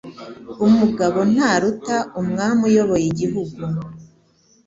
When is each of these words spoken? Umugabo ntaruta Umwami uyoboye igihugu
Umugabo 0.65 1.19
ntaruta 1.33 1.97
Umwami 2.19 2.61
uyoboye 2.69 3.05
igihugu 3.11 3.59